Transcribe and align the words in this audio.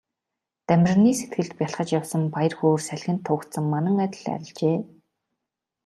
Дамираны 0.67 1.11
сэтгэлд 1.19 1.51
бялхаж 1.59 1.87
явсан 1.99 2.23
баяр 2.33 2.53
хөөр 2.59 2.81
салхинд 2.89 3.21
туугдсан 3.27 3.65
манан 3.73 3.97
адил 4.05 4.25
арилжээ. 4.35 4.77